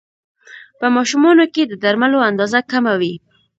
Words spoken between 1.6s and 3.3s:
د درملو اندازه کمه وي.